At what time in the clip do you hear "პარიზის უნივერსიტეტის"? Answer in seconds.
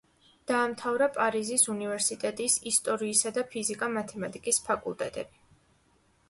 1.17-2.55